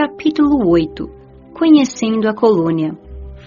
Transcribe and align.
Capítulo 0.00 0.66
8 0.66 1.10
Conhecendo 1.52 2.26
a 2.26 2.34
colônia 2.34 2.96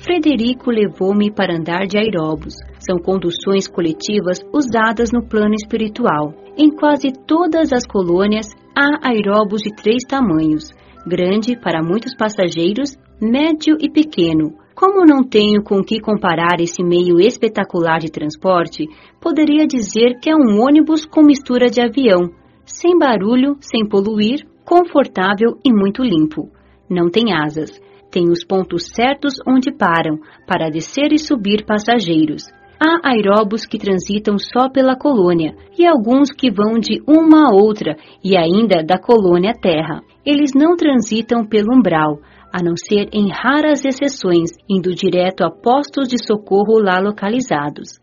Frederico 0.04 0.70
levou-me 0.70 1.32
para 1.32 1.58
andar 1.58 1.88
de 1.88 1.98
aeróbus. 1.98 2.54
São 2.78 3.00
conduções 3.00 3.68
coletivas 3.68 4.38
usadas 4.54 5.10
no 5.12 5.28
plano 5.28 5.56
espiritual. 5.56 6.32
Em 6.56 6.70
quase 6.70 7.12
todas 7.26 7.74
as 7.74 7.88
colônias 7.88 8.46
há 8.78 9.10
aeróbus 9.10 9.64
de 9.64 9.76
três 9.76 10.04
tamanhos: 10.08 10.70
grande 11.08 11.60
para 11.60 11.82
muitos 11.82 12.16
passageiros, 12.16 12.96
médio 13.20 13.76
e 13.82 13.90
pequeno. 13.90 14.54
Como 14.76 15.08
não 15.08 15.24
tenho 15.24 15.64
com 15.64 15.82
que 15.82 16.00
comparar 16.00 16.62
esse 16.62 16.84
meio 16.84 17.20
espetacular 17.20 17.98
de 17.98 18.12
transporte, 18.12 18.86
poderia 19.20 19.66
dizer 19.66 20.20
que 20.22 20.30
é 20.30 20.36
um 20.36 20.62
ônibus 20.62 21.04
com 21.04 21.24
mistura 21.24 21.68
de 21.68 21.82
avião, 21.82 22.30
sem 22.64 22.96
barulho, 22.96 23.58
sem 23.60 23.90
poluir, 23.90 24.53
confortável 24.66 25.58
e 25.66 25.74
muito 25.74 26.04
limpo. 26.04 26.50
Não 26.90 27.10
tem 27.10 27.34
asas 27.34 27.82
tem 28.14 28.30
os 28.30 28.46
pontos 28.46 28.86
certos 28.94 29.34
onde 29.48 29.72
param 29.72 30.20
para 30.46 30.70
descer 30.70 31.12
e 31.12 31.18
subir 31.18 31.66
passageiros. 31.66 32.44
Há 32.80 33.10
aeróbus 33.10 33.66
que 33.66 33.80
transitam 33.80 34.38
só 34.38 34.70
pela 34.70 34.96
colônia 34.96 35.56
e 35.78 35.88
alguns 35.88 36.30
que 36.32 36.52
vão 36.52 36.80
de 36.80 37.02
uma 37.08 37.48
a 37.48 37.56
outra 37.56 37.96
e 38.24 38.38
ainda 38.38 38.84
da 38.84 39.00
colônia 39.00 39.54
Terra. 39.60 40.02
Eles 40.24 40.52
não 40.54 40.76
transitam 40.76 41.46
pelo 41.46 41.76
umbral, 41.76 42.20
a 42.54 42.62
não 42.62 42.76
ser 42.78 43.10
em 43.12 43.32
raras 43.32 43.84
exceções, 43.84 44.52
indo 44.70 44.94
direto 44.94 45.44
a 45.44 45.50
postos 45.50 46.08
de 46.08 46.24
socorro 46.24 46.78
lá 46.78 47.00
localizados. 47.00 48.03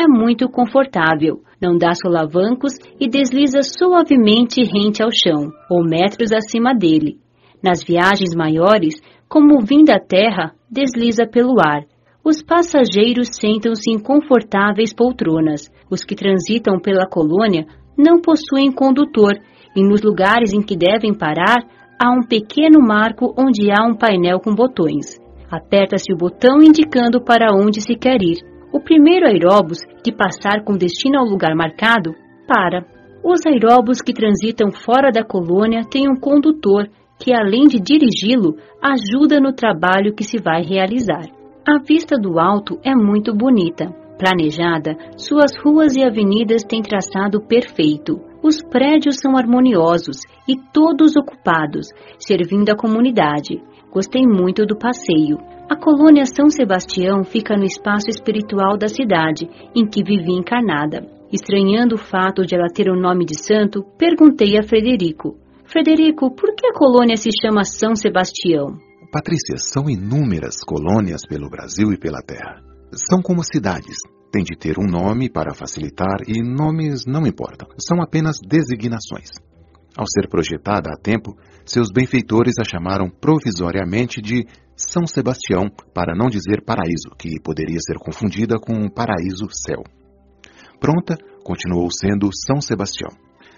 É 0.00 0.06
muito 0.06 0.48
confortável, 0.48 1.40
não 1.60 1.76
dá 1.76 1.92
solavancos 1.92 2.72
e 3.00 3.08
desliza 3.08 3.62
suavemente 3.62 4.62
rente 4.62 5.02
ao 5.02 5.08
chão, 5.10 5.50
ou 5.68 5.82
metros 5.82 6.30
acima 6.32 6.72
dele. 6.72 7.16
Nas 7.60 7.82
viagens 7.82 8.32
maiores, 8.32 8.94
como 9.28 9.58
vindo 9.60 9.86
da 9.86 9.98
terra, 9.98 10.52
desliza 10.70 11.26
pelo 11.26 11.56
ar. 11.58 11.82
Os 12.24 12.40
passageiros 12.40 13.30
sentam-se 13.32 13.90
em 13.90 13.98
confortáveis 13.98 14.94
poltronas. 14.94 15.68
Os 15.90 16.04
que 16.04 16.14
transitam 16.14 16.78
pela 16.78 17.08
colônia 17.08 17.66
não 17.98 18.20
possuem 18.20 18.70
condutor 18.70 19.32
e 19.74 19.82
nos 19.82 20.00
lugares 20.00 20.52
em 20.52 20.62
que 20.62 20.76
devem 20.76 21.12
parar 21.12 21.58
há 22.00 22.08
um 22.12 22.24
pequeno 22.24 22.78
marco 22.80 23.34
onde 23.36 23.68
há 23.72 23.84
um 23.84 23.96
painel 23.96 24.38
com 24.38 24.54
botões. 24.54 25.18
Aperta-se 25.50 26.12
o 26.12 26.16
botão 26.16 26.62
indicando 26.62 27.20
para 27.20 27.52
onde 27.52 27.80
se 27.80 27.96
quer 27.96 28.22
ir. 28.22 28.57
O 28.72 28.80
primeiro 28.80 29.26
aeróbus 29.26 29.78
que 30.04 30.12
passar 30.12 30.62
com 30.64 30.76
destino 30.76 31.18
ao 31.18 31.24
lugar 31.24 31.54
marcado, 31.54 32.14
para. 32.46 32.84
Os 33.24 33.44
aeróbus 33.46 34.00
que 34.00 34.12
transitam 34.12 34.70
fora 34.70 35.10
da 35.10 35.24
colônia 35.24 35.82
têm 35.90 36.08
um 36.08 36.16
condutor 36.16 36.88
que, 37.18 37.32
além 37.32 37.66
de 37.66 37.78
dirigi-lo, 37.80 38.56
ajuda 38.80 39.40
no 39.40 39.52
trabalho 39.52 40.14
que 40.14 40.22
se 40.22 40.38
vai 40.38 40.62
realizar. 40.62 41.26
A 41.66 41.78
vista 41.82 42.16
do 42.16 42.38
alto 42.38 42.78
é 42.82 42.94
muito 42.94 43.34
bonita. 43.34 43.86
Planejada, 44.18 44.96
suas 45.16 45.52
ruas 45.62 45.94
e 45.94 46.02
avenidas 46.02 46.62
têm 46.64 46.82
traçado 46.82 47.40
perfeito. 47.40 48.20
Os 48.42 48.62
prédios 48.62 49.16
são 49.20 49.36
harmoniosos 49.36 50.22
e 50.48 50.56
todos 50.72 51.16
ocupados, 51.16 51.88
servindo 52.18 52.70
a 52.70 52.76
comunidade. 52.76 53.60
Gostei 53.92 54.22
muito 54.26 54.64
do 54.64 54.76
passeio. 54.76 55.38
A 55.68 55.76
colônia 55.76 56.24
São 56.24 56.48
Sebastião 56.48 57.22
fica 57.24 57.54
no 57.54 57.64
espaço 57.64 58.08
espiritual 58.08 58.78
da 58.78 58.88
cidade, 58.88 59.46
em 59.76 59.86
que 59.86 60.02
vivi 60.02 60.32
encarnada. 60.32 61.06
Estranhando 61.30 61.96
o 61.96 61.98
fato 61.98 62.42
de 62.42 62.54
ela 62.54 62.68
ter 62.72 62.88
o 62.88 62.98
nome 62.98 63.26
de 63.26 63.38
santo, 63.38 63.84
perguntei 63.98 64.56
a 64.56 64.62
Frederico: 64.62 65.36
Frederico, 65.66 66.34
por 66.34 66.54
que 66.54 66.66
a 66.66 66.72
colônia 66.72 67.18
se 67.18 67.28
chama 67.42 67.64
São 67.64 67.94
Sebastião? 67.94 68.78
Patrícia, 69.12 69.58
são 69.58 69.90
inúmeras 69.90 70.64
colônias 70.64 71.20
pelo 71.28 71.50
Brasil 71.50 71.92
e 71.92 71.98
pela 71.98 72.22
Terra. 72.22 72.62
São 72.92 73.20
como 73.20 73.44
cidades. 73.44 73.96
Tem 74.32 74.42
de 74.42 74.56
ter 74.56 74.78
um 74.78 74.86
nome 74.86 75.28
para 75.28 75.54
facilitar 75.54 76.22
e 76.26 76.42
nomes 76.42 77.04
não 77.06 77.26
importam. 77.26 77.68
São 77.78 78.00
apenas 78.00 78.38
designações. 78.40 79.28
Ao 79.94 80.06
ser 80.06 80.28
projetada 80.28 80.90
há 80.92 80.96
tempo, 80.96 81.36
seus 81.66 81.90
benfeitores 81.90 82.54
a 82.58 82.64
chamaram 82.64 83.10
provisoriamente 83.10 84.22
de 84.22 84.46
São 84.78 85.08
Sebastião, 85.08 85.68
para 85.92 86.14
não 86.14 86.28
dizer 86.28 86.62
paraíso, 86.64 87.10
que 87.18 87.40
poderia 87.42 87.78
ser 87.80 87.98
confundida 87.98 88.60
com 88.60 88.88
paraíso 88.88 89.48
céu. 89.50 89.82
Pronta, 90.78 91.16
continuou 91.42 91.88
sendo 91.90 92.30
São 92.32 92.60
Sebastião. 92.60 93.10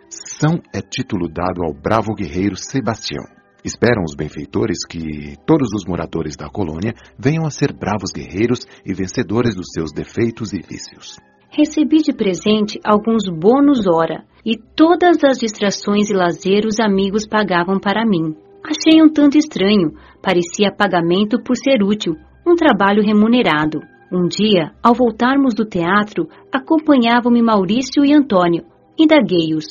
São 0.09 0.63
é 0.75 0.81
título 0.81 1.29
dado 1.29 1.63
ao 1.63 1.75
bravo 1.75 2.15
guerreiro 2.15 2.57
Sebastião. 2.57 3.23
Esperam 3.63 4.03
os 4.03 4.15
benfeitores 4.17 4.79
que 4.89 5.37
todos 5.47 5.69
os 5.75 5.85
moradores 5.87 6.37
da 6.37 6.49
colônia 6.49 6.95
venham 7.19 7.45
a 7.45 7.51
ser 7.51 7.75
bravos 7.75 8.11
guerreiros 8.11 8.67
e 8.87 8.95
vencedores 8.95 9.55
dos 9.55 9.67
seus 9.75 9.93
defeitos 9.93 10.55
e 10.55 10.61
vícios. 10.67 11.17
Recebi 11.51 11.99
de 11.99 12.15
presente 12.15 12.81
alguns 12.83 13.29
bônus 13.29 13.87
hora 13.87 14.25
e 14.43 14.57
todas 14.57 15.19
as 15.23 15.37
distrações 15.37 16.09
e 16.09 16.15
lazer 16.15 16.65
os 16.65 16.81
amigos 16.81 17.27
pagavam 17.27 17.79
para 17.79 18.07
mim. 18.07 18.35
Achei 18.65 19.03
um 19.03 19.13
tanto 19.13 19.39
estranho, 19.39 19.93
parecia 20.23 20.71
pagamento 20.71 21.43
por 21.43 21.57
ser 21.57 21.83
útil, 21.83 22.17
um 22.47 22.55
trabalho 22.55 23.03
remunerado. 23.03 23.81
Um 24.13 24.27
dia, 24.27 24.73
ao 24.83 24.95
voltarmos 24.95 25.55
do 25.55 25.65
teatro, 25.65 26.29
acompanhavam-me 26.53 27.43
Maurício 27.43 28.05
e 28.05 28.13
Antônio. 28.13 28.65
Indaguei-os 28.99 29.67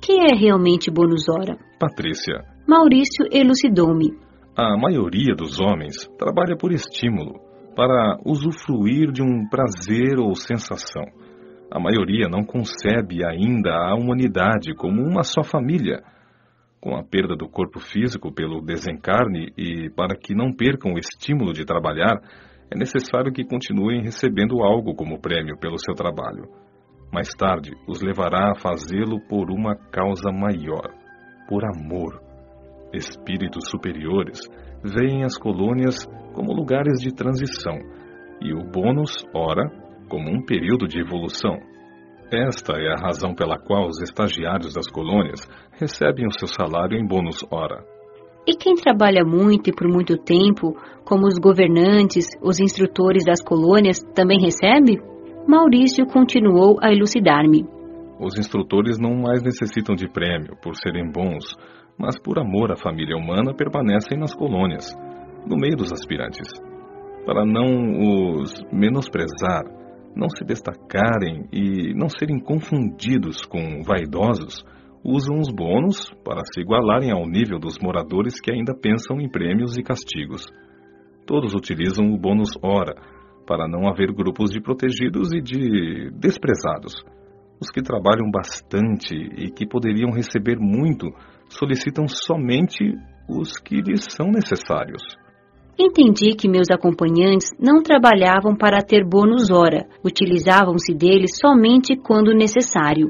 que 0.00 0.12
é 0.12 0.36
realmente 0.36 0.90
bônus 0.90 1.28
hora? 1.28 1.58
Patrícia. 1.78 2.44
Maurício 2.66 3.26
elucidou-me. 3.32 4.16
A 4.56 4.76
maioria 4.76 5.34
dos 5.34 5.60
homens 5.60 6.08
trabalha 6.18 6.56
por 6.56 6.72
estímulo, 6.72 7.40
para 7.74 8.18
usufruir 8.24 9.12
de 9.12 9.22
um 9.22 9.48
prazer 9.48 10.18
ou 10.18 10.34
sensação. 10.34 11.04
A 11.70 11.78
maioria 11.78 12.28
não 12.28 12.44
concebe 12.44 13.24
ainda 13.24 13.70
a 13.70 13.94
humanidade 13.94 14.74
como 14.74 15.02
uma 15.02 15.22
só 15.22 15.42
família. 15.42 16.02
Com 16.80 16.96
a 16.96 17.02
perda 17.02 17.36
do 17.36 17.48
corpo 17.48 17.80
físico 17.80 18.32
pelo 18.32 18.60
desencarne 18.60 19.52
e 19.56 19.90
para 19.90 20.16
que 20.16 20.34
não 20.34 20.52
percam 20.52 20.92
o 20.92 20.98
estímulo 20.98 21.52
de 21.52 21.64
trabalhar, 21.64 22.20
é 22.70 22.78
necessário 22.78 23.32
que 23.32 23.44
continuem 23.44 24.02
recebendo 24.02 24.62
algo 24.62 24.94
como 24.94 25.20
prêmio 25.20 25.58
pelo 25.58 25.78
seu 25.78 25.94
trabalho 25.94 26.48
mais 27.12 27.28
tarde 27.34 27.72
os 27.86 28.02
levará 28.02 28.52
a 28.52 28.60
fazê-lo 28.60 29.20
por 29.28 29.50
uma 29.50 29.74
causa 29.90 30.30
maior, 30.30 30.92
por 31.48 31.64
amor. 31.64 32.20
Espíritos 32.92 33.68
superiores 33.70 34.40
veem 34.84 35.24
as 35.24 35.38
colônias 35.38 36.06
como 36.34 36.52
lugares 36.52 37.00
de 37.00 37.14
transição 37.14 37.76
e 38.42 38.52
o 38.52 38.62
bônus, 38.70 39.12
ora, 39.34 39.68
como 40.08 40.30
um 40.30 40.44
período 40.44 40.86
de 40.86 41.00
evolução. 41.00 41.56
Esta 42.30 42.74
é 42.76 42.92
a 42.92 43.00
razão 43.00 43.34
pela 43.34 43.58
qual 43.58 43.86
os 43.86 44.02
estagiários 44.02 44.74
das 44.74 44.86
colônias 44.86 45.48
recebem 45.80 46.26
o 46.26 46.38
seu 46.38 46.46
salário 46.46 46.98
em 46.98 47.06
bônus 47.06 47.42
hora. 47.50 47.82
E 48.46 48.54
quem 48.54 48.74
trabalha 48.74 49.24
muito 49.24 49.70
e 49.70 49.72
por 49.72 49.88
muito 49.88 50.16
tempo, 50.18 50.76
como 51.04 51.26
os 51.26 51.38
governantes, 51.38 52.28
os 52.42 52.60
instrutores 52.60 53.24
das 53.24 53.42
colônias, 53.42 54.00
também 54.14 54.38
recebe? 54.40 55.00
Maurício 55.46 56.06
continuou 56.06 56.76
a 56.82 56.92
elucidar-me. 56.92 57.64
Os 58.20 58.38
instrutores 58.38 58.98
não 58.98 59.14
mais 59.14 59.42
necessitam 59.42 59.94
de 59.94 60.08
prêmio 60.08 60.56
por 60.62 60.74
serem 60.76 61.10
bons, 61.10 61.44
mas 61.98 62.18
por 62.20 62.38
amor 62.38 62.72
à 62.72 62.76
família 62.76 63.16
humana 63.16 63.54
permanecem 63.54 64.18
nas 64.18 64.34
colônias, 64.34 64.94
no 65.46 65.56
meio 65.56 65.76
dos 65.76 65.92
aspirantes. 65.92 66.48
Para 67.24 67.46
não 67.46 68.40
os 68.40 68.52
menosprezar, 68.72 69.77
não 70.14 70.28
se 70.28 70.44
destacarem 70.44 71.48
e 71.52 71.94
não 71.94 72.08
serem 72.08 72.38
confundidos 72.38 73.44
com 73.44 73.82
vaidosos, 73.82 74.64
usam 75.04 75.38
os 75.38 75.50
bônus 75.50 76.10
para 76.24 76.42
se 76.44 76.60
igualarem 76.60 77.10
ao 77.10 77.26
nível 77.26 77.58
dos 77.58 77.78
moradores 77.80 78.40
que 78.40 78.50
ainda 78.50 78.74
pensam 78.74 79.20
em 79.20 79.28
prêmios 79.28 79.76
e 79.76 79.82
castigos. 79.82 80.44
Todos 81.26 81.54
utilizam 81.54 82.12
o 82.12 82.18
bônus 82.18 82.50
hora 82.62 82.94
para 83.46 83.68
não 83.68 83.88
haver 83.88 84.12
grupos 84.12 84.50
de 84.50 84.60
protegidos 84.60 85.32
e 85.32 85.40
de 85.40 86.10
desprezados. 86.12 86.94
Os 87.60 87.70
que 87.70 87.82
trabalham 87.82 88.30
bastante 88.30 89.14
e 89.14 89.50
que 89.50 89.66
poderiam 89.66 90.10
receber 90.10 90.58
muito 90.58 91.06
solicitam 91.48 92.06
somente 92.06 92.84
os 93.28 93.58
que 93.58 93.76
lhes 93.76 94.04
são 94.10 94.28
necessários. 94.28 95.02
Entendi 95.80 96.34
que 96.34 96.48
meus 96.48 96.68
acompanhantes 96.72 97.52
não 97.56 97.80
trabalhavam 97.80 98.56
para 98.56 98.82
ter 98.82 99.04
bônus 99.06 99.48
hora, 99.48 99.86
utilizavam-se 100.04 100.92
deles 100.92 101.38
somente 101.40 101.96
quando 101.96 102.34
necessário. 102.34 103.06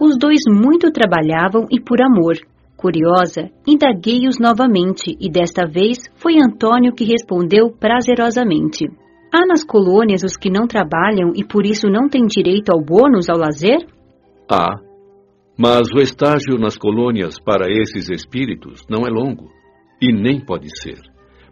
Os 0.00 0.18
dois 0.18 0.40
muito 0.48 0.90
trabalhavam 0.90 1.66
e 1.70 1.80
por 1.80 2.02
amor. 2.02 2.34
Curiosa, 2.76 3.50
indaguei-os 3.66 4.38
novamente 4.40 5.16
e 5.20 5.30
desta 5.30 5.64
vez 5.64 5.98
foi 6.16 6.34
Antônio 6.42 6.92
que 6.92 7.04
respondeu 7.04 7.70
prazerosamente. 7.70 8.86
Há 9.32 9.46
nas 9.46 9.64
colônias 9.64 10.24
os 10.24 10.36
que 10.36 10.50
não 10.50 10.66
trabalham 10.66 11.32
e 11.36 11.44
por 11.44 11.66
isso 11.66 11.88
não 11.88 12.08
têm 12.08 12.26
direito 12.26 12.70
ao 12.70 12.80
bônus 12.80 13.28
ao 13.28 13.38
lazer? 13.38 13.86
Há. 14.50 14.80
Mas 15.56 15.88
o 15.94 16.00
estágio 16.00 16.58
nas 16.58 16.76
colônias 16.76 17.38
para 17.38 17.66
esses 17.70 18.08
espíritos 18.08 18.82
não 18.88 19.06
é 19.06 19.10
longo. 19.10 19.50
E 20.00 20.12
nem 20.12 20.40
pode 20.40 20.68
ser, 20.80 21.00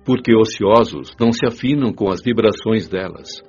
porque 0.06 0.32
ociosos 0.36 1.16
não 1.20 1.32
se 1.32 1.44
afinam 1.44 1.92
com 1.92 2.08
as 2.08 2.22
vibrações 2.22 2.88
delas. 2.88 3.42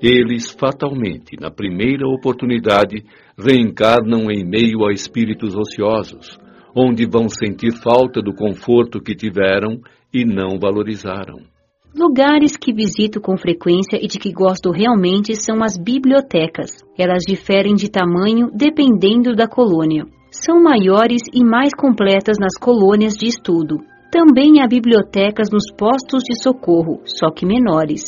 Eles, 0.00 0.52
fatalmente, 0.52 1.36
na 1.40 1.50
primeira 1.50 2.06
oportunidade, 2.06 3.04
reencarnam 3.36 4.30
em 4.30 4.44
meio 4.44 4.86
a 4.86 4.92
espíritos 4.92 5.56
ociosos, 5.56 6.38
onde 6.74 7.04
vão 7.04 7.28
sentir 7.28 7.72
falta 7.72 8.22
do 8.22 8.32
conforto 8.32 9.00
que 9.00 9.12
tiveram 9.12 9.80
e 10.14 10.24
não 10.24 10.56
valorizaram. 10.56 11.38
Lugares 11.92 12.56
que 12.56 12.72
visito 12.72 13.20
com 13.20 13.36
frequência 13.36 13.98
e 14.00 14.06
de 14.06 14.20
que 14.20 14.30
gosto 14.30 14.70
realmente 14.70 15.34
são 15.34 15.64
as 15.64 15.76
bibliotecas. 15.76 16.70
Elas 16.96 17.24
diferem 17.26 17.74
de 17.74 17.90
tamanho 17.90 18.50
dependendo 18.54 19.34
da 19.34 19.48
colônia. 19.48 20.04
São 20.30 20.62
maiores 20.62 21.22
e 21.32 21.42
mais 21.42 21.74
completas 21.74 22.36
nas 22.38 22.56
colônias 22.60 23.14
de 23.14 23.26
estudo. 23.26 23.78
Também 24.10 24.62
há 24.62 24.66
bibliotecas 24.66 25.50
nos 25.52 25.70
postos 25.76 26.22
de 26.22 26.42
socorro, 26.42 27.00
só 27.04 27.30
que 27.30 27.44
menores. 27.44 28.04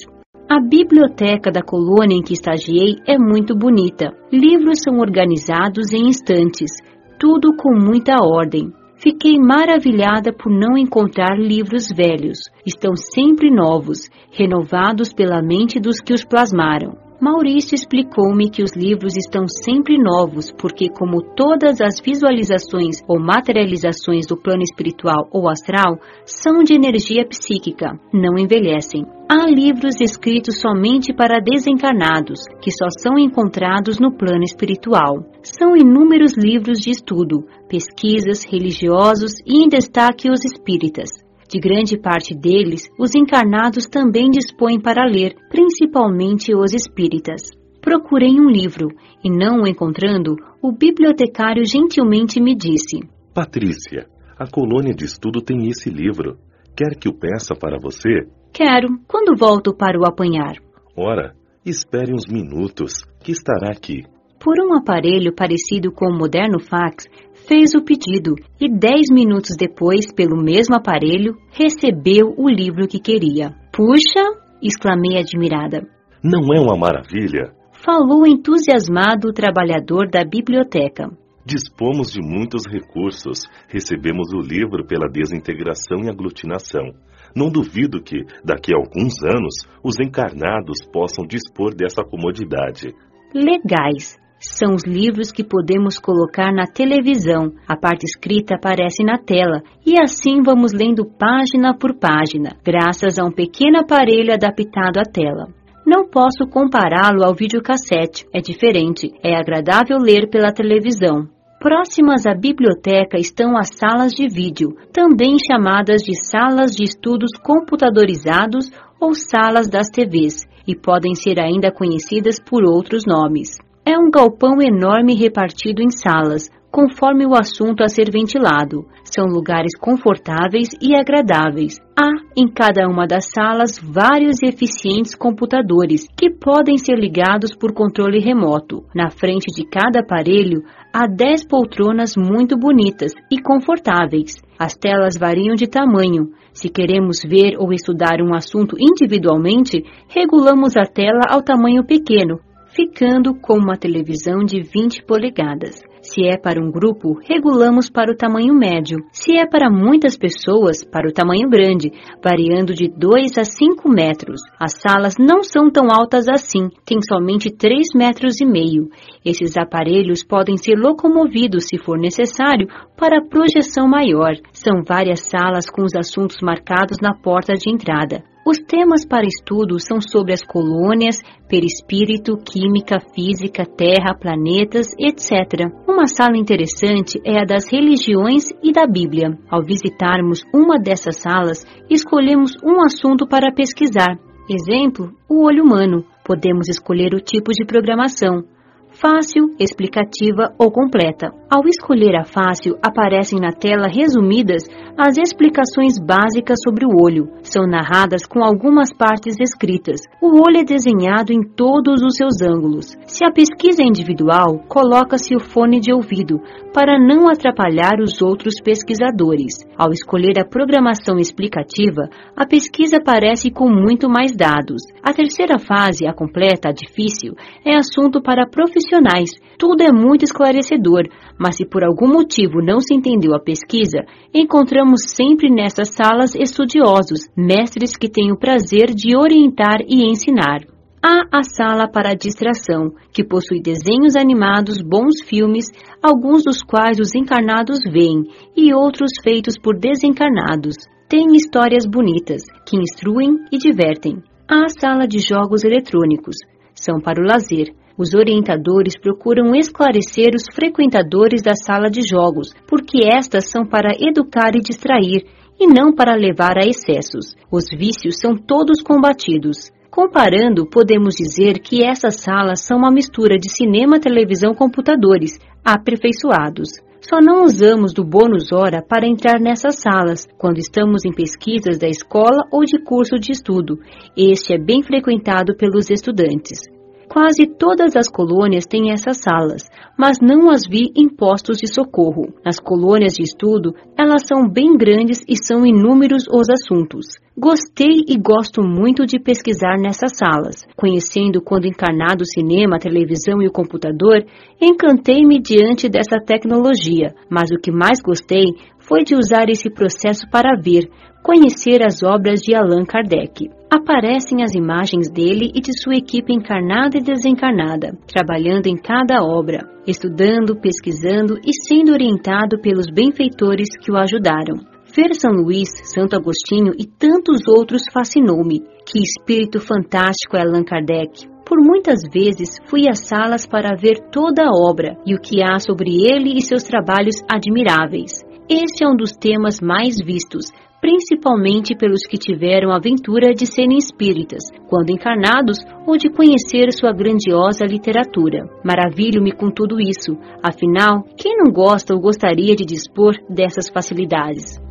A 0.49 0.59
biblioteca 0.59 1.51
da 1.53 1.63
colônia 1.63 2.17
em 2.17 2.23
que 2.23 2.33
estagiei 2.33 2.97
é 3.07 3.19
muito 3.19 3.55
bonita. 3.55 4.13
Livros 4.33 4.81
são 4.83 4.99
organizados 4.99 5.93
em 5.93 6.09
estantes, 6.09 6.73
tudo 7.21 7.55
com 7.55 7.79
muita 7.79 8.17
ordem. 8.21 8.73
Fiquei 8.97 9.39
maravilhada 9.39 10.33
por 10.33 10.51
não 10.51 10.77
encontrar 10.77 11.39
livros 11.39 11.89
velhos. 11.95 12.39
Estão 12.67 12.97
sempre 12.97 13.51
novos, 13.51 14.09
renovados 14.33 15.13
pela 15.13 15.41
mente 15.43 15.79
dos 15.79 16.01
que 16.01 16.13
os 16.13 16.25
plasmaram. 16.25 16.97
Maurício 17.21 17.75
explicou-me 17.75 18.49
que 18.49 18.63
os 18.63 18.73
livros 18.75 19.15
estão 19.15 19.45
sempre 19.47 19.99
novos, 19.99 20.51
porque, 20.51 20.89
como 20.89 21.21
todas 21.37 21.79
as 21.83 22.01
visualizações 22.03 23.03
ou 23.07 23.21
materializações 23.21 24.27
do 24.27 24.39
plano 24.39 24.63
espiritual 24.63 25.29
ou 25.31 25.47
astral, 25.47 25.99
são 26.25 26.63
de 26.65 26.73
energia 26.73 27.27
psíquica, 27.27 27.93
não 28.11 28.39
envelhecem. 28.39 29.05
Há 29.31 29.47
livros 29.47 30.01
escritos 30.01 30.61
somente 30.61 31.13
para 31.13 31.41
desencarnados, 31.41 32.41
que 32.63 32.71
só 32.71 32.87
são 32.99 33.19
encontrados 33.19 34.01
no 34.01 34.17
plano 34.17 34.43
espiritual. 34.43 35.23
São 35.43 35.77
inúmeros 35.77 36.33
livros 36.39 36.79
de 36.81 36.91
estudo, 36.91 37.45
pesquisas, 37.69 38.45
religiosos 38.45 39.33
e 39.47 39.63
em 39.63 39.69
destaque 39.69 40.31
os 40.31 40.43
espíritas. 40.43 41.11
De 41.51 41.59
grande 41.59 41.99
parte 41.99 42.33
deles, 42.33 42.89
os 42.97 43.13
encarnados 43.13 43.87
também 43.87 44.31
dispõem 44.31 44.81
para 44.81 45.05
ler, 45.05 45.35
principalmente 45.49 46.55
os 46.55 46.73
espíritas. 46.73 47.43
Procurei 47.81 48.39
um 48.39 48.49
livro 48.49 48.87
e, 49.25 49.29
não 49.29 49.63
o 49.63 49.67
encontrando, 49.67 50.37
o 50.63 50.71
bibliotecário 50.71 51.65
gentilmente 51.67 52.41
me 52.41 52.55
disse: 52.55 53.01
Patrícia, 53.35 54.07
a 54.39 54.47
colônia 54.47 54.95
de 54.95 55.05
estudo 55.05 55.41
tem 55.43 55.69
esse 55.69 55.91
livro. 55.91 56.39
Quer 56.77 56.97
que 56.97 57.09
o 57.09 57.15
peça 57.15 57.53
para 57.55 57.79
você? 57.83 58.29
Quero. 58.53 59.01
Quando 59.09 59.37
volto 59.37 59.75
para 59.75 59.99
o 59.99 60.07
apanhar? 60.07 60.55
Ora, 60.97 61.35
espere 61.67 62.13
uns 62.15 62.27
minutos, 62.27 63.03
que 63.25 63.33
estará 63.33 63.73
aqui. 63.73 64.05
Por 64.39 64.55
um 64.65 64.73
aparelho 64.73 65.35
parecido 65.35 65.91
com 65.93 66.07
o 66.07 66.17
moderno 66.17 66.61
fax, 66.61 67.05
fez 67.47 67.75
o 67.75 67.85
pedido 67.85 68.35
e 68.61 68.69
dez 68.69 69.07
minutos 69.11 69.57
depois, 69.57 70.13
pelo 70.13 70.43
mesmo 70.43 70.77
aparelho, 70.77 71.35
recebeu 71.53 72.35
o 72.37 72.49
livro 72.49 72.87
que 72.87 72.99
queria. 72.99 73.55
Puxa! 73.73 74.25
exclamei 74.63 75.19
admirada. 75.19 75.87
Não 76.23 76.55
é 76.55 76.61
uma 76.61 76.77
maravilha? 76.77 77.53
Falou 77.85 78.27
entusiasmado 78.27 79.29
o 79.29 79.33
trabalhador 79.33 80.09
da 80.11 80.23
biblioteca. 80.23 81.11
Dispomos 81.47 82.13
de 82.13 82.21
muitos 82.21 82.63
recursos. 82.71 83.49
Recebemos 83.69 84.33
o 84.35 84.39
livro 84.39 84.87
pela 84.87 85.09
desintegração 85.11 86.05
e 86.05 86.11
aglutinação. 86.11 86.93
Não 87.35 87.49
duvido 87.49 88.03
que, 88.03 88.19
daqui 88.45 88.75
a 88.75 88.77
alguns 88.77 89.15
anos, 89.25 89.55
os 89.83 89.99
encarnados 89.99 90.79
possam 90.93 91.27
dispor 91.27 91.75
dessa 91.75 92.05
comodidade. 92.05 92.95
Legais. 93.35 94.20
São 94.43 94.75
os 94.75 94.85
livros 94.87 95.31
que 95.31 95.45
podemos 95.45 95.99
colocar 95.99 96.51
na 96.51 96.65
televisão. 96.65 97.53
A 97.69 97.77
parte 97.77 98.05
escrita 98.05 98.55
aparece 98.55 99.05
na 99.05 99.19
tela 99.19 99.63
e 99.85 100.01
assim 100.01 100.41
vamos 100.43 100.73
lendo 100.73 101.05
página 101.05 101.77
por 101.77 101.95
página, 101.99 102.57
graças 102.65 103.19
a 103.19 103.25
um 103.27 103.31
pequeno 103.31 103.81
aparelho 103.81 104.33
adaptado 104.33 104.97
à 104.99 105.03
tela. 105.03 105.49
Não 105.87 106.09
posso 106.09 106.49
compará-lo 106.51 107.23
ao 107.23 107.35
videocassete, 107.35 108.27
é 108.33 108.41
diferente, 108.41 109.13
é 109.23 109.37
agradável 109.37 109.99
ler 109.99 110.31
pela 110.31 110.55
televisão. 110.55 111.29
Próximas 111.61 112.27
à 112.27 112.35
biblioteca 112.35 113.19
estão 113.19 113.59
as 113.59 113.69
salas 113.77 114.13
de 114.13 114.27
vídeo, 114.27 114.75
também 114.91 115.37
chamadas 115.39 116.01
de 116.01 116.15
salas 116.17 116.71
de 116.71 116.85
estudos 116.85 117.33
computadorizados 117.43 118.71
ou 118.99 119.13
salas 119.13 119.69
das 119.69 119.91
TVs, 119.91 120.49
e 120.67 120.75
podem 120.75 121.15
ser 121.15 121.39
ainda 121.39 121.71
conhecidas 121.71 122.41
por 122.41 122.65
outros 122.65 123.05
nomes. 123.07 123.59
É 123.85 123.99
um 123.99 124.11
galpão 124.11 124.61
enorme 124.61 125.15
repartido 125.15 125.83
em 125.83 125.91
salas, 125.91 126.51
conforme 126.71 127.27
o 127.27 127.35
assunto 127.35 127.83
a 127.83 127.89
ser 127.89 128.11
ventilado. 128.13 128.87
São 129.05 129.27
lugares 129.27 129.77
confortáveis 129.77 130.69
e 130.81 130.95
agradáveis. 130.95 131.79
Há 131.99 132.11
em 132.37 132.47
cada 132.47 132.87
uma 132.87 133.07
das 133.07 133.27
salas 133.35 133.79
vários 133.83 134.43
eficientes 134.43 135.15
computadores 135.15 136.07
que 136.17 136.31
podem 136.31 136.77
ser 136.77 136.97
ligados 136.97 137.55
por 137.57 137.73
controle 137.73 138.21
remoto. 138.21 138.85
Na 138.95 139.11
frente 139.11 139.47
de 139.47 139.67
cada 139.67 140.01
aparelho 140.01 140.63
há 140.93 141.07
10 141.07 141.47
poltronas 141.47 142.15
muito 142.17 142.57
bonitas 142.57 143.13
e 143.33 143.41
confortáveis. 143.41 144.37
As 144.59 144.77
telas 144.77 145.17
variam 145.19 145.55
de 145.55 145.67
tamanho. 145.67 146.31
Se 146.53 146.69
queremos 146.69 147.23
ver 147.27 147.57
ou 147.59 147.73
estudar 147.73 148.21
um 148.21 148.35
assunto 148.35 148.77
individualmente, 148.79 149.83
regulamos 150.09 150.77
a 150.77 150.85
tela 150.85 151.23
ao 151.31 151.43
tamanho 151.43 151.85
pequeno, 151.85 152.41
ficando 152.73 153.35
com 153.35 153.55
uma 153.55 153.77
televisão 153.77 154.45
de 154.45 154.63
20 154.63 155.05
polegadas. 155.05 155.83
Se 156.03 156.25
é 156.25 156.39
para 156.39 156.59
um 156.59 156.71
grupo, 156.71 157.19
regulamos 157.29 157.91
para 157.91 158.11
o 158.11 158.17
tamanho 158.17 158.55
médio. 158.55 158.99
Se 159.13 159.37
é 159.37 159.47
para 159.47 159.71
muitas 159.71 160.17
pessoas, 160.17 160.83
para 160.83 161.07
o 161.07 161.13
tamanho 161.13 161.49
grande, 161.49 161.93
variando 162.25 162.73
de 162.73 162.89
2 162.89 163.37
a 163.37 163.45
5 163.45 163.87
metros. 163.89 164.41
As 164.59 164.81
salas 164.81 165.17
não 165.19 165.43
são 165.43 165.71
tão 165.71 165.89
altas 165.91 166.27
assim, 166.27 166.71
têm 166.87 167.01
somente 167.03 167.51
3 167.51 167.89
metros 167.95 168.41
e 168.41 168.47
meio. 168.47 168.89
Esses 169.25 169.59
aparelhos 169.59 170.25
podem 170.25 170.57
ser 170.57 170.77
locomovidos, 170.77 171.67
se 171.67 171.77
for 171.77 171.99
necessário, 171.99 172.67
para 172.97 173.23
projeção 173.23 173.87
maior. 173.87 174.33
São 174.53 174.83
várias 174.83 175.21
salas 175.21 175.69
com 175.69 175.83
os 175.83 175.95
assuntos 175.95 176.39
marcados 176.41 176.97
na 177.03 177.15
porta 177.15 177.53
de 177.53 177.71
entrada. 177.71 178.30
Os 178.45 178.59
temas 178.59 179.05
para 179.05 179.27
estudo 179.27 179.79
são 179.79 180.01
sobre 180.01 180.33
as 180.33 180.43
colônias, 180.43 181.21
perispírito, 181.47 182.39
química, 182.39 182.99
física, 183.15 183.65
terra, 183.67 184.15
planetas, 184.19 184.89
etc. 184.99 185.71
Uma 185.87 186.07
sala 186.07 186.39
interessante 186.39 187.21
é 187.25 187.41
a 187.41 187.45
das 187.45 187.71
religiões 187.71 188.45
e 188.63 188.73
da 188.73 188.87
Bíblia. 188.87 189.39
Ao 189.51 189.63
visitarmos 189.63 190.43
uma 190.55 190.79
dessas 190.79 191.17
salas, 191.17 191.67
escolhemos 191.91 192.53
um 192.65 192.83
assunto 192.83 193.27
para 193.27 193.53
pesquisar. 193.53 194.19
Exemplo, 194.49 195.13
o 195.29 195.45
olho 195.45 195.63
humano. 195.63 196.05
Podemos 196.25 196.69
escolher 196.69 197.15
o 197.15 197.21
tipo 197.21 197.53
de 197.53 197.65
programação 197.67 198.45
fácil, 198.93 199.55
explicativa 199.59 200.55
ou 200.59 200.71
completa. 200.71 201.33
Ao 201.51 201.67
escolher 201.67 202.15
a 202.17 202.25
fácil, 202.25 202.77
aparecem 202.81 203.41
na 203.41 203.53
tela 203.53 203.89
resumidas 203.89 204.63
as 204.97 205.17
explicações 205.17 205.99
básicas 205.99 206.59
sobre 206.63 206.85
o 206.85 207.03
olho. 207.03 207.29
São 207.43 207.67
narradas 207.67 208.27
com 208.27 208.45
algumas 208.45 208.93
partes 208.93 209.35
escritas. 209.41 210.01
O 210.23 210.41
olho 210.47 210.59
é 210.59 210.65
desenhado 210.65 211.33
em 211.33 211.43
todos 211.43 212.03
os 212.03 212.17
seus 212.17 212.43
ângulos. 212.43 212.97
Se 213.07 213.25
a 213.25 213.33
pesquisa 213.33 213.83
é 213.83 213.87
individual, 213.87 214.61
coloca-se 214.69 215.35
o 215.35 215.41
fone 215.41 215.81
de 215.81 215.93
ouvido 215.93 216.41
para 216.73 216.99
não 216.99 217.29
atrapalhar 217.29 218.01
os 218.01 218.23
outros 218.23 218.55
pesquisadores. 218.63 219.55
Ao 219.77 219.91
escolher 219.91 220.39
a 220.39 220.45
programação 220.45 221.19
explicativa, 221.19 222.09
a 222.37 222.47
pesquisa 222.47 222.99
aparece 222.99 223.51
com 223.51 223.69
muito 223.69 224.09
mais 224.09 224.37
dados. 224.37 224.83
A 225.03 225.13
terceira 225.13 225.59
fase, 225.59 226.07
a 226.07 226.13
completa, 226.13 226.69
a 226.69 226.73
difícil, 226.73 227.35
é 227.65 227.75
assunto 227.75 228.23
para 228.23 228.49
profissionais. 228.81 229.31
Tudo 229.59 229.83
é 229.83 229.93
muito 229.93 230.25
esclarecedor, 230.25 231.05
mas 231.39 231.57
se 231.57 231.67
por 231.67 231.85
algum 231.85 232.09
motivo 232.09 232.63
não 232.63 232.81
se 232.81 232.95
entendeu 232.95 233.35
a 233.35 233.41
pesquisa, 233.41 234.01
encontramos 234.35 235.03
sempre 235.15 235.51
nessas 235.51 235.91
salas 235.91 236.35
estudiosos, 236.35 237.29
mestres 237.37 237.97
que 237.97 238.09
têm 238.09 238.33
o 238.33 238.39
prazer 238.39 238.95
de 238.95 239.17
orientar 239.17 239.81
e 239.87 240.09
ensinar. 240.09 240.61
Há 241.03 241.39
a 241.39 241.43
sala 241.43 241.89
para 241.89 242.11
a 242.11 242.15
distração, 242.15 242.93
que 243.13 243.25
possui 243.25 243.61
desenhos 243.63 244.17
animados, 244.17 244.83
bons 244.83 245.23
filmes, 245.27 245.67
alguns 246.03 246.45
dos 246.45 246.63
quais 246.63 246.99
os 246.99 247.15
encarnados 247.15 247.79
veem 247.91 248.25
e 248.57 248.75
outros 248.75 249.11
feitos 249.23 249.55
por 249.59 249.79
desencarnados. 249.79 250.77
Tem 251.09 251.27
histórias 251.35 251.87
bonitas, 251.87 252.43
que 252.67 252.77
instruem 252.77 253.31
e 253.51 253.57
divertem. 253.57 254.23
Há 254.49 254.65
a 254.65 254.69
sala 254.69 255.07
de 255.07 255.19
jogos 255.19 255.65
eletrônicos. 255.65 256.37
São 256.75 257.01
para 257.01 257.21
o 257.21 257.27
lazer, 257.27 257.75
os 258.01 258.15
orientadores 258.15 258.99
procuram 258.99 259.55
esclarecer 259.55 260.31
os 260.35 260.45
frequentadores 260.55 261.43
da 261.43 261.55
sala 261.55 261.91
de 261.91 262.01
jogos, 262.01 262.55
porque 262.67 263.05
estas 263.05 263.51
são 263.51 263.67
para 263.67 263.91
educar 264.01 264.57
e 264.57 264.61
distrair, 264.61 265.27
e 265.61 265.67
não 265.67 265.95
para 265.95 266.17
levar 266.17 266.57
a 266.57 266.67
excessos. 266.67 267.37
Os 267.53 267.65
vícios 267.71 268.19
são 268.19 268.35
todos 268.35 268.81
combatidos. 268.81 269.71
Comparando, 269.91 270.67
podemos 270.67 271.15
dizer 271.15 271.59
que 271.59 271.85
essas 271.85 272.23
salas 272.23 272.65
são 272.65 272.79
uma 272.79 272.91
mistura 272.91 273.37
de 273.37 273.51
cinema, 273.51 274.01
televisão, 274.01 274.55
computadores, 274.55 275.39
aperfeiçoados. 275.63 276.71
Só 277.03 277.19
não 277.21 277.45
usamos 277.45 277.93
do 277.93 278.03
bônus 278.03 278.51
hora 278.51 278.83
para 278.83 279.07
entrar 279.07 279.39
nessas 279.39 279.77
salas 279.79 280.27
quando 280.39 280.57
estamos 280.57 281.05
em 281.05 281.13
pesquisas 281.13 281.79
da 281.79 281.89
escola 281.89 282.47
ou 282.51 282.65
de 282.65 282.83
curso 282.83 283.17
de 283.17 283.33
estudo. 283.33 283.79
Este 284.17 284.55
é 284.55 284.59
bem 284.59 284.83
frequentado 284.83 285.55
pelos 285.55 285.91
estudantes. 285.91 286.80
Quase 287.13 287.45
todas 287.59 287.97
as 287.97 288.09
colônias 288.09 288.67
têm 288.67 288.93
essas 288.93 289.19
salas, 289.19 289.69
mas 289.99 290.19
não 290.23 290.49
as 290.49 290.63
vi 290.65 290.93
em 290.97 291.09
postos 291.09 291.59
de 291.59 291.67
socorro. 291.67 292.33
Nas 292.45 292.61
colônias 292.61 293.15
de 293.15 293.25
estudo, 293.25 293.75
elas 293.99 294.23
são 294.29 294.49
bem 294.49 294.77
grandes 294.79 295.19
e 295.29 295.35
são 295.35 295.67
inúmeros 295.67 296.23
os 296.33 296.47
assuntos. 296.49 297.19
Gostei 297.37 298.05
e 298.07 298.17
gosto 298.17 298.63
muito 298.63 299.05
de 299.05 299.19
pesquisar 299.19 299.75
nessas 299.77 300.13
salas. 300.17 300.65
Conhecendo 300.77 301.43
quando 301.43 301.67
encarnado 301.67 302.23
o 302.23 302.33
cinema, 302.33 302.77
a 302.77 302.79
televisão 302.79 303.43
e 303.43 303.49
o 303.49 303.53
computador, 303.53 304.25
encantei-me 304.63 305.41
diante 305.43 305.89
dessa 305.89 306.21
tecnologia, 306.25 307.13
mas 307.29 307.51
o 307.51 307.61
que 307.61 307.73
mais 307.73 308.01
gostei 308.01 308.55
foi 308.79 309.03
de 309.03 309.17
usar 309.17 309.49
esse 309.49 309.69
processo 309.69 310.31
para 310.31 310.55
ver, 310.55 310.89
conhecer 311.25 311.83
as 311.85 312.05
obras 312.05 312.39
de 312.41 312.55
Allan 312.55 312.85
Kardec. 312.85 313.60
Aparecem 313.73 314.43
as 314.43 314.53
imagens 314.53 315.09
dele 315.09 315.49
e 315.55 315.61
de 315.61 315.71
sua 315.81 315.95
equipe 315.95 316.35
encarnada 316.35 316.99
e 316.99 317.03
desencarnada, 317.03 317.97
trabalhando 318.05 318.67
em 318.67 318.75
cada 318.75 319.23
obra, 319.23 319.61
estudando, 319.87 320.61
pesquisando 320.61 321.39
e 321.39 321.53
sendo 321.69 321.93
orientado 321.93 322.61
pelos 322.61 322.87
benfeitores 322.93 323.69
que 323.81 323.93
o 323.93 323.97
ajudaram. 323.97 324.57
Ver 324.93 325.15
São 325.15 325.31
Luís, 325.31 325.69
Santo 325.85 326.17
Agostinho 326.17 326.73
e 326.77 326.85
tantos 326.85 327.47
outros 327.47 327.83
fascinou-me. 327.93 328.59
Que 328.85 328.99
espírito 328.99 329.61
fantástico 329.61 330.37
é 330.37 330.41
Allan 330.41 330.65
Kardec! 330.65 331.29
Por 331.47 331.59
muitas 331.65 332.01
vezes 332.13 332.57
fui 332.67 332.89
às 332.89 333.07
salas 333.07 333.47
para 333.47 333.77
ver 333.77 334.01
toda 334.11 334.47
a 334.47 334.51
obra 334.51 334.97
e 335.07 335.15
o 335.15 335.21
que 335.21 335.45
há 335.45 335.61
sobre 335.61 335.91
ele 335.91 336.37
e 336.37 336.43
seus 336.43 336.65
trabalhos 336.65 337.23
admiráveis. 337.31 338.21
Esse 338.49 338.85
é 338.85 338.89
um 338.89 338.97
dos 338.97 339.13
temas 339.13 339.61
mais 339.61 339.97
vistos, 340.05 340.47
principalmente 340.81 341.77
pelos 341.77 342.03
que 342.09 342.17
tiveram 342.17 342.71
a 342.71 342.77
aventura 342.77 343.35
de 343.35 343.47
serem 343.47 343.77
espíritas, 343.77 344.43
quando 344.69 344.91
encarnados, 344.91 345.59
ou 345.87 345.97
de 345.97 346.09
conhecer 346.09 346.73
sua 346.73 346.93
grandiosa 346.93 347.65
literatura. 347.65 348.49
Maravilho-me 348.65 349.33
com 349.33 349.51
tudo 349.51 349.81
isso, 349.81 350.17
afinal, 350.43 351.05
quem 351.17 351.37
não 351.37 351.53
gosta 351.53 351.95
ou 351.95 352.01
gostaria 352.01 352.57
de 352.57 352.65
dispor 352.65 353.15
dessas 353.29 353.69
facilidades? 353.69 354.70